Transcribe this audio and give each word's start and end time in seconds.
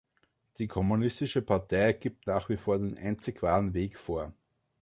Die 0.57 0.67
kommunistische 0.67 1.43
Partei 1.43 1.93
gibt 1.93 2.25
nach 2.25 2.49
wie 2.49 2.57
vor 2.57 2.79
den 2.79 2.97
einzig 2.97 3.43
wahren 3.43 3.75
Weg 3.75 3.99
vor. 3.99 4.33